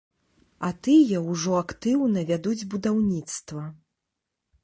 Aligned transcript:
А 0.67 0.69
тыя 0.85 1.19
ўжо 1.25 1.51
актыўна 1.63 2.23
вядуць 2.31 2.67
будаўніцтва. 2.73 3.63